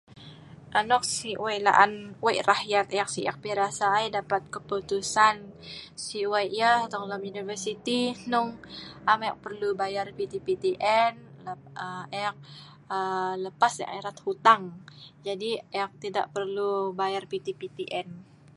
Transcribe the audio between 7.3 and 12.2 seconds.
universiti hnung am eek perlu bayal PTPTN aaa